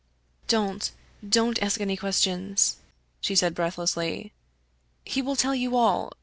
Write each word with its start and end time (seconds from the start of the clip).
"Don't— 0.57 0.93
don't 1.35 1.61
ask 1.61 1.77
me 1.79 1.83
any 1.83 1.95
questions," 1.95 2.77
she 3.19 3.35
said 3.35 3.53
breath 3.53 3.75
lessly." 3.75 4.31
He 5.05 5.21
will 5.21 5.35
tell 5.35 5.53
you 5.53 5.77
all. 5.77 6.11